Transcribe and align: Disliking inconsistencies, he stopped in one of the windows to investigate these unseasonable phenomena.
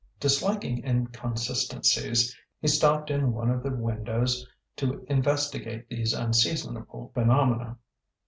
Disliking 0.19 0.83
inconsistencies, 0.83 2.35
he 2.59 2.67
stopped 2.67 3.11
in 3.11 3.33
one 3.33 3.51
of 3.51 3.61
the 3.61 3.69
windows 3.69 4.47
to 4.77 5.05
investigate 5.07 5.89
these 5.89 6.11
unseasonable 6.11 7.11
phenomena. 7.13 7.77